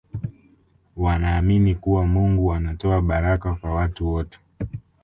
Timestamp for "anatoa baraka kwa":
2.53-3.75